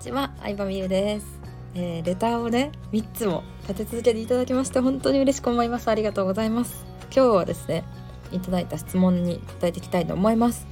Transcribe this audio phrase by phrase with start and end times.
[0.00, 1.26] ちは、相葉美優です、
[1.74, 5.88] えー、レターをね、3つも立て続けていただきまして本当に嬉しく思います。
[5.88, 6.86] ありがとうございます。
[7.14, 7.84] 今日はですね、
[8.32, 10.66] いただいた質問に答えていきたいと思います。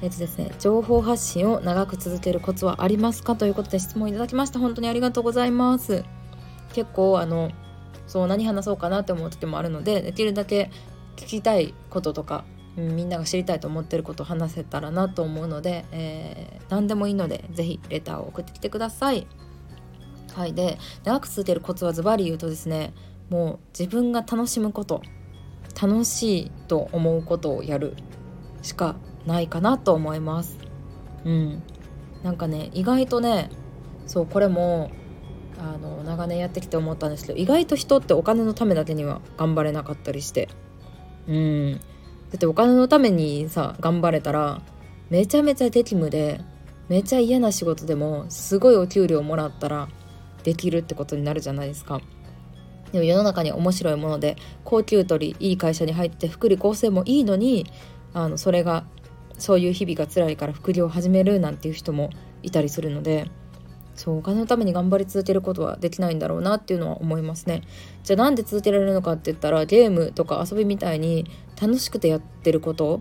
[0.00, 6.02] えっ、とですね、情報発信を長く続けるコツはありますかということで質問いただきまして本当にありがとうございます。
[6.72, 7.50] 結構あの
[8.06, 10.70] そう何話そうかなって思う時もあるのでできるだけ
[11.16, 12.44] 聞きたいこととか
[12.76, 19.26] みんなが知りたいと思ってることを話せたらなと思うので、えー、何でもいいので是非レターを送ってきてください。
[20.34, 22.92] はい、で長く続けるコツはズバリ言うとですね
[23.30, 25.00] もう自分が楽しむこと
[25.80, 27.96] 楽しいと思うことをやる
[28.60, 30.58] しかないかなと思います。
[31.24, 31.62] うん、
[32.22, 33.50] なんかね意外とね
[34.06, 34.90] そうこれも
[35.58, 40.48] あの長年やってきて思ったんですけど意外と人ってお金のためだけには頑張れなかったりして
[41.26, 41.80] うん
[42.30, 44.60] だってお金のためにさ頑張れたら
[45.10, 46.40] めちゃめちゃ激務で
[46.88, 49.88] めちゃ嫌な仕事でもすごいお給料もらったら
[50.44, 52.00] できるってことになるじゃないですか。
[52.92, 57.66] でも世の中に面白いもので高給取りいい会社に入って福利厚生もいいのに
[58.14, 58.84] あのそれが
[59.38, 62.10] そういう日々が辛いから副業を始めるなんていう人も
[62.42, 63.28] いたりするので
[63.96, 67.62] そうお金のために頑張り続けることはできないんだろうなっていうのは思いますね。
[68.04, 71.26] じゃあなんで続けられるのかって言ったらゲームとか遊びみたいに
[71.60, 73.00] 楽しくてやってること。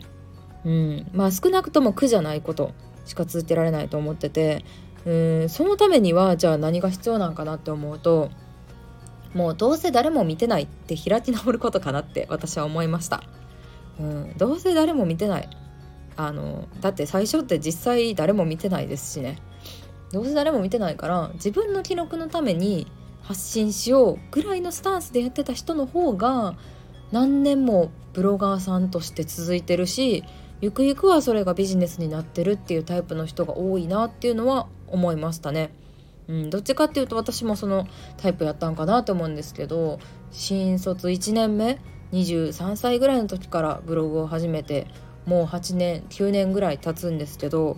[0.63, 1.07] うん。
[1.13, 2.71] まあ少なくとも苦じゃないこと
[3.05, 4.63] しか続けられないと思ってて。
[5.05, 5.11] う
[5.45, 5.49] ん。
[5.49, 8.31] そのためにはじゃあ何が必要なんかなって思うと
[9.35, 13.21] もうどうせ誰も見てないって開き直ることかなって私は思いました。
[13.99, 15.49] うん、どうせ誰も見てない。
[16.15, 19.37] あのだって最初って実際誰も見てないですしね。
[20.11, 22.87] どうせ誰も見てないから自分の記録のために
[23.21, 26.55] 発信しようぐらいのスタンスでやってた人の方が
[27.11, 30.23] 何年もブロガーさんとして続いてるし
[30.61, 35.71] ゆくゆくはそれがビジネスになってるっていうタイプの人が多いなっていうのは思いましたね。
[36.27, 37.87] うん、どっちかっていうと私もその
[38.17, 39.99] タイプやったんかなと思うんですけど
[40.31, 41.79] 新卒1年目
[42.13, 44.87] 23歳ぐらいの時からブログを始めて
[45.25, 47.77] もう8年9年ぐらい経つんですけど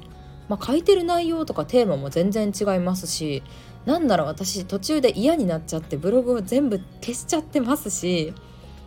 [0.49, 3.43] まあ、書いてる内容とかテーマも全然違いますし
[3.85, 8.33] なんだろう私途中で嫌になっちゃってブログを全部消しちゃってますし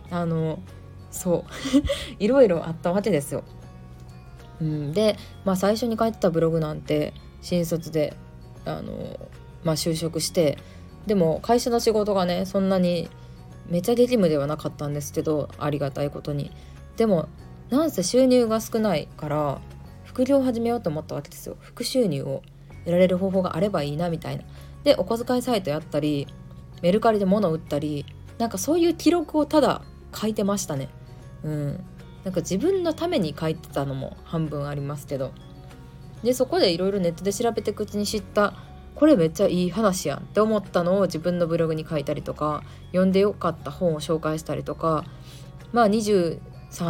[0.09, 0.59] あの
[1.09, 1.43] そう
[2.23, 3.43] いろいろあったわけですよ。
[4.61, 8.15] うん、で、まあ、最初に書いてたブログなんて新卒で
[8.63, 9.19] あの、
[9.63, 10.59] まあ、就職して
[11.07, 13.09] でも会社の仕事がねそんなに
[13.67, 16.51] めちゃ激務ではなかったんですけどありがたいことに。
[16.97, 17.27] でも
[17.71, 19.61] なんせ収入が少ないから
[20.11, 21.55] 副業を始めようと思ったわけですよ。
[21.61, 22.43] 副収入を
[22.83, 24.43] 得られる方法があればいいなみたいな。
[24.83, 26.27] でお小遣いサイトやったり
[26.81, 28.05] メルカリで物を売ったり
[28.37, 29.83] なんかそういう記録をただ
[30.13, 30.89] 書いてましたね。
[31.43, 31.83] うん。
[32.25, 35.31] なんか自分のために書いてたのも半分ありますけど。
[36.23, 38.53] でそこでいろいろネットで調べて口に知った
[38.95, 45.05] これめっちゃいい話やんって思ったのを自分のブログに書いたりとか読んでよかった本を紹介したりとか
[45.71, 46.39] まあ23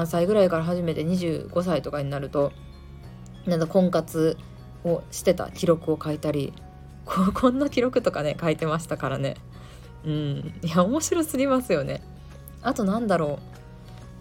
[0.06, 2.52] 歳ぐらいから始めて25歳とかになると
[3.46, 4.38] なんか婚活
[4.84, 6.54] をしてた記録を書いたり
[7.06, 9.36] こ こんな記録とかね書いてましたからね。
[10.06, 10.54] うん。
[10.64, 12.02] いや面白すぎますよね。
[12.62, 13.40] あとなんだろ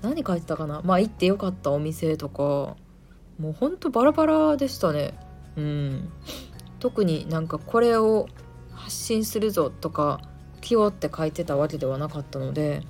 [0.03, 0.07] う。
[0.07, 0.81] 何書いてたかな。
[0.85, 2.77] まあ行ってよかったお店とか。
[3.39, 5.15] もうほんとバラバラでしたね。
[5.57, 6.09] うん。
[6.79, 8.29] 特になんかこれを
[8.73, 10.21] 発信するぞとか
[10.61, 12.83] 気をって書いてたわけではなかったので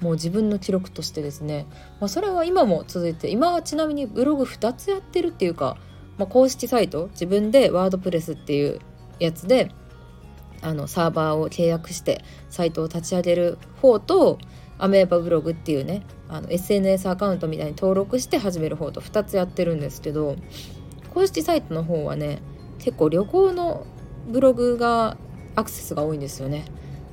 [0.00, 1.66] もう自分の記録としてですね、
[2.00, 5.76] まあ、それは今も続いて今はちなみにブログ2つやってるっていうか、
[6.16, 8.80] まあ、公式サイト自分でワードプレスっていう
[9.18, 9.72] やつで
[10.62, 14.38] あのサーバーを契約してサイトを立ち上げる方と
[14.78, 20.36] アメーバブログっていうねあの SNS アカウントみたいに登録して始める方と2つやってるんですけど
[21.12, 22.40] 公式サイトの方はね
[22.78, 23.86] 結構旅行の
[24.28, 25.16] ブログが
[25.56, 26.64] アクセスが多いんですよね。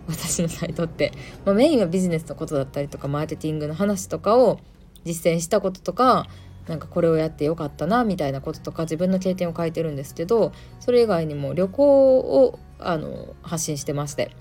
[0.09, 1.11] 私のサイトって、
[1.45, 4.59] まあ、メインはビジネスのことだったりとかマーケティングの話とかを
[5.03, 6.27] 実践したこととか
[6.67, 14.31] なんかこれをやってよかったなみたいなこととか自分の経験を書いてるんですけどそれ以外にも旅行をあの発信してまして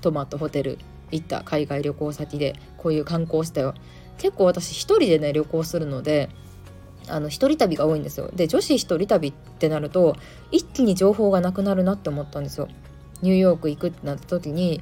[0.00, 0.78] トマトホテル
[1.10, 3.74] 行った海外旅行先でこういう観光したよ
[4.18, 6.28] 結構私一人でね旅行するので
[7.08, 8.30] あの一人旅が多いんですよ。
[8.32, 10.16] で女子一人旅ってなると
[10.52, 12.68] 一気に情報がなくなるなって思ったんですよ。
[13.22, 14.80] ニューヨーク行くってなった時に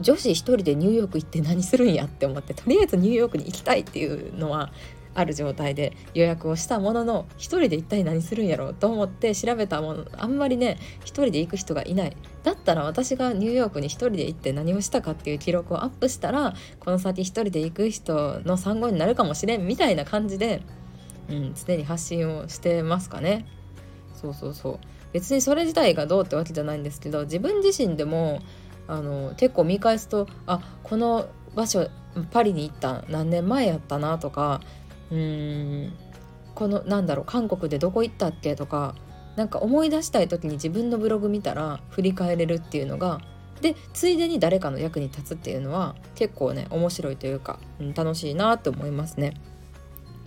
[0.00, 4.70] 女子一人でニューヨーク行って何するんやって思ってとりあえずニューヨークに行きたいっていうのは
[5.16, 12.16] ある状態で予約をしたものの一人で一体何するんやろうと思って調べたものあんまりね一人で行く人がいない。
[12.42, 20.62] だったら私がニューヨークに一人で行って何をしたかっていう記録をアップしたらこの先一人で行く人の参考になるかもしれんみたいな感じで、
[21.30, 23.46] うん、常に発信をしてますかね。
[24.14, 24.78] そうそうそう。
[25.16, 28.42] 別にそれ自体がどうってわけじゃないんですけど自分自身でも
[28.86, 31.88] あの結構見返すとあこの場所
[32.32, 34.60] パリに行った何年前やったなとか
[35.10, 35.92] うーん
[36.54, 38.94] このなんだろう韓国でどこ行ったっけとか
[39.36, 43.22] なんか思い出したい時に自分のブログ見たら振り返れるっていうのが
[43.62, 49.32] でついでに誰かの役に立つっていうのは結構ね面白いというか、うん、楽しいなって思いますね。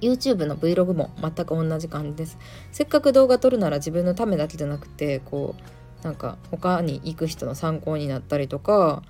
[0.01, 2.37] YouTube の Vlog も全く同じ感じです。
[2.71, 9.03] せっかく動画撮るなら自分のためだけじゃなくてこうなんか他に行く人の参考になったりとか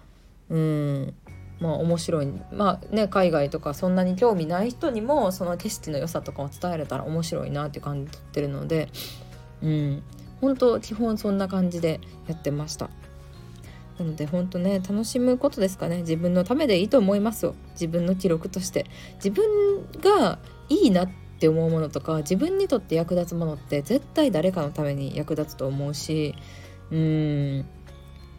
[0.49, 1.13] うん
[1.59, 8.89] まあ面白いまあね海外とかそんなに興味ない人にもその景色の良さとかを伝えれたら面白いなって感じてるので
[9.61, 10.03] うん
[10.41, 12.89] 本当基本そんな感じでやってました
[13.99, 15.97] なので本当ね楽しむことですかね。
[15.97, 17.55] 自分のためでいいと思いますよ。
[17.73, 18.85] 自分の記録として。
[19.15, 19.45] 自分
[20.01, 21.09] がいいなっ
[21.39, 26.35] て思うものとか自分にとって役立つものって絶対誰かのために役立つと思うし
[26.91, 27.65] うん。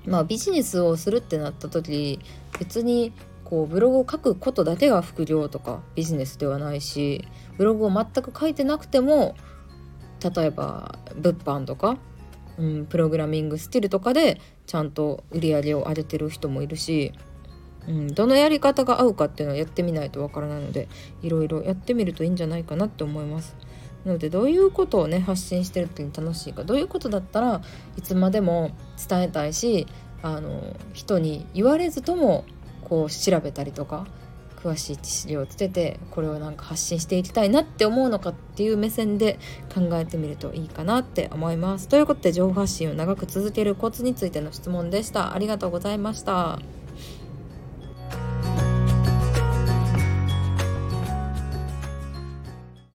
[0.07, 2.19] まあビジネスをするってなった時
[2.59, 3.13] 別に
[3.45, 7.27] こうブログを書くことだけが副業とかビジネスではないし
[7.59, 9.35] ブログを全く書いてなくても
[10.21, 11.97] 例えば物販とか、
[12.61, 17.13] うん、プログラミングスキルとかでちゃんと売り上げを上げてる人もいるし、
[17.89, 20.89] うん、どのやり方が合うかっていうのはやってみないとわからないので
[21.23, 23.57] いろいろやってみるといいんじゃないかなって思います。
[24.05, 27.61] なのでどういうことをね発信してる時に楽しいかどういうことだったら
[27.99, 28.71] いつまでも
[29.09, 29.87] 伝えたいし
[30.23, 32.45] あの人に言われずとも
[32.83, 34.07] こう調べたりとか
[34.63, 39.39] 詳しい知識をつけてこれをなんか発信していきたいなって思うのかっていう目線で
[39.75, 41.89] 考えてみるといいかなって思います。
[41.89, 45.35] ということで情報発信を長く続けるコツについての質問でした。
[45.35, 46.80] ありがとうございました。